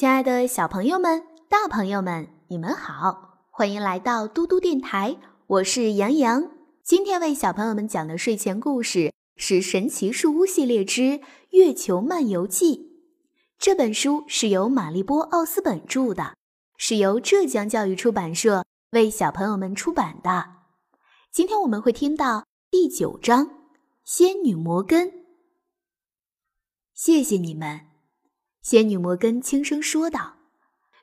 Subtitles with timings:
[0.00, 6.50] 亲爱的小朋友们、大朋友们，你们好，欢迎来到嘟嘟电台，我是杨洋。
[6.82, 12.78] 今天为小朋友们讲的睡前故事是《神奇树屋系列之月球漫游记》。
[13.58, 16.34] 这本书是由玛丽波·奥斯本著的，
[16.78, 20.46] 是由浙江教育出版社为小朋友们出版的。
[21.30, 23.46] 今天我们会听到第九章
[24.02, 25.08] 《仙女摩根》。
[26.94, 27.89] 谢谢你们。
[28.62, 30.36] 仙女摩根轻声说道：“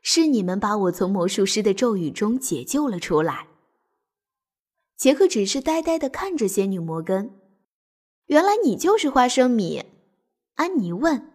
[0.03, 3.47] 是你们把我从魔术师的咒语中解救了出来。”
[4.95, 7.39] 杰克只是呆呆地看着仙女摩根。
[8.27, 9.83] “原来你就是花生米？”
[10.55, 11.33] 安妮问。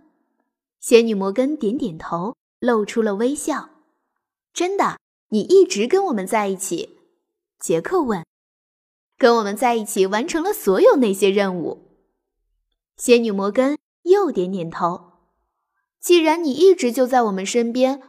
[0.80, 3.70] 仙女摩根点点头，露出了微笑。
[4.52, 4.98] “真的，
[5.28, 6.98] 你一直跟我们在一起？”
[7.60, 8.24] 杰克问。
[9.16, 11.88] “跟我们在一起，完成了所有那些任务。”
[12.98, 15.11] 仙女摩根又点点头。
[16.02, 18.02] 既然你一直就在我们身边，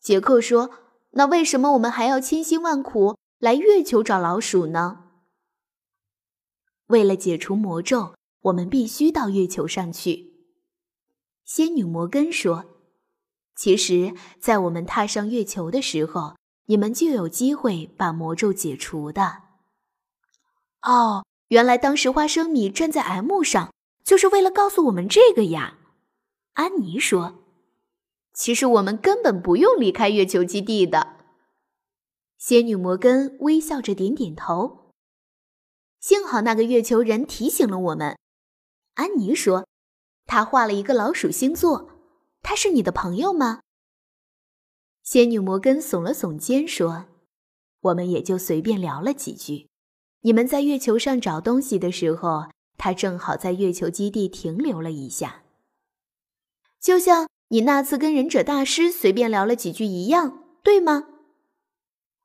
[0.00, 0.70] 杰克说
[1.14, 5.04] ：“那为什么我们还要千辛万苦来月球找老鼠呢？”
[6.88, 10.32] 为了解除魔咒，我们必须到月球上去。
[11.44, 12.64] 仙女摩根说
[13.54, 16.34] ：“其实，在我们踏上月球的时候，
[16.66, 19.42] 你们就有机会把魔咒解除的。”
[20.82, 25.77] 哦，原来当时花生米站在 M 上，就是为了告诉我们这个呀。
[26.58, 27.38] 安妮说
[28.34, 31.14] ：“其实我们根本不用离开月球基地的。”
[32.36, 34.90] 仙女摩根微笑着点点头。
[36.00, 38.18] 幸好那个月球人提醒了我们。
[38.94, 39.68] 安妮说
[40.26, 41.90] ：“他画了一个老鼠星座，
[42.42, 43.60] 他是你的朋友吗？”
[45.04, 47.06] 仙女摩根耸了耸肩说
[47.82, 49.68] ：“我们也就随便聊了几句。
[50.22, 55.44] 你们在月球上找东西的时候，他正好在月球基地停留了一下。”
[56.80, 61.08] 就像你那次跟忍者大师随便聊了几句一样，对吗？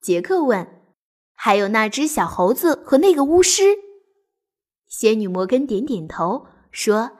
[0.02, 0.82] 杰克问。
[1.36, 3.64] 还有那只小猴子和那个巫师。
[4.88, 7.12] 仙女摩根点点头说：“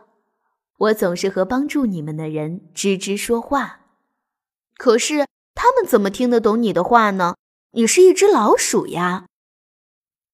[0.78, 3.82] 我总是和帮助你们的人吱吱说话，
[4.78, 7.36] 可是他们怎么听得懂你的话呢？
[7.72, 9.26] 你是一只老鼠呀。”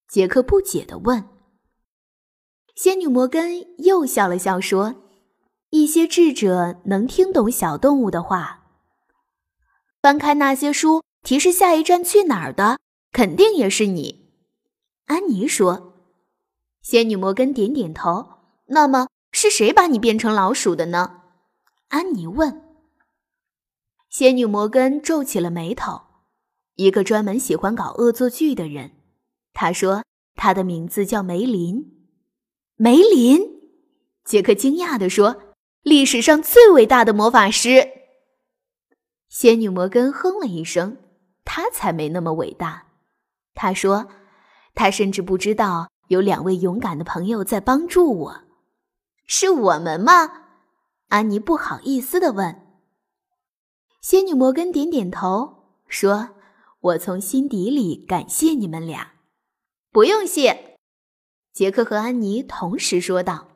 [0.06, 1.28] 杰克不解地问。
[2.76, 5.09] 仙女摩根又笑了笑说。
[5.70, 8.58] 一些智者能听懂小动物的话。
[10.02, 12.78] 翻开那些书，提示下一站去哪儿的，
[13.12, 14.30] 肯定也是你。
[15.06, 15.94] 安妮说。
[16.82, 18.26] 仙女摩根点点头。
[18.66, 21.22] 那么是谁把你变成老鼠的呢？
[21.88, 22.62] 安妮问。
[24.08, 26.00] 仙女摩根皱起了眉头。
[26.76, 28.92] 一个专门喜欢搞恶作剧的人。
[29.52, 30.02] 他说，
[30.34, 32.08] 他的名字叫梅林。
[32.76, 33.40] 梅林？
[34.24, 35.49] 杰克惊讶地说。
[35.82, 37.88] 历史上最伟大的魔法师，
[39.30, 40.98] 仙女摩根哼了一声。
[41.42, 42.86] 他才没那么伟大。
[43.54, 44.08] 他说
[44.74, 48.42] ：“他甚至不知道有两位勇敢的朋友在帮助我。”
[49.26, 50.44] 是我们吗？
[51.08, 52.60] 安妮不好意思的问。
[54.02, 56.30] 仙女摩根点点头，说
[56.80, 59.12] ：“我从心底里感谢你们俩。”
[59.90, 60.76] 不用谢。
[61.54, 63.49] 杰克和安妮同时说道。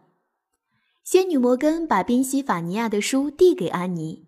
[1.05, 4.27] 仙女摩根把宾夕法尼亚的书递给安妮。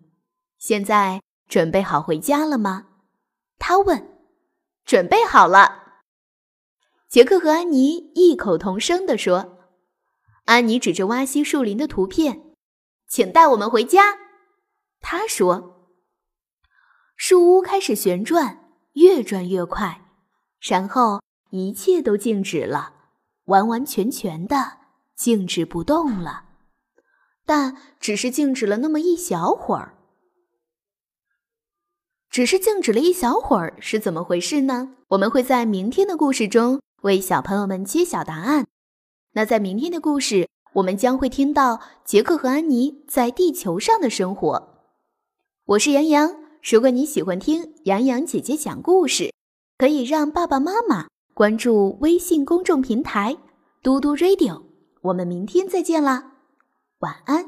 [0.59, 2.85] 现在准备好回家了吗？
[3.57, 4.07] 他问。
[4.85, 6.03] 准备好了。
[7.09, 9.57] 杰克和安妮异口同声地说。
[10.45, 12.53] 安妮指着挖西树林的图片，
[13.07, 14.17] 请带我们回家。
[15.01, 15.89] 他说。
[17.15, 20.05] 树屋开始旋转，越转越快，
[20.61, 22.93] 然后一切都静止了，
[23.45, 24.77] 完完全全的
[25.15, 26.43] 静止不动了。
[27.47, 29.93] 但只是静止了那么一小会儿，
[32.29, 34.95] 只是静止了一小会儿是怎么回事呢？
[35.07, 38.67] 我们会在明天的故事中为小朋友们揭晓答案。
[39.31, 44.83] 那在明天的故事，我们将会听到杰克和安妮在地球上的生活。
[45.67, 49.33] 我是杨洋，如果你喜欢听杨洋姐姐讲故事，
[49.77, 53.37] 可以让爸爸妈妈关注微信公众平台
[53.81, 54.63] “嘟嘟 radio”。
[55.03, 56.33] 我们明天再见啦！
[56.99, 57.45] 晚安。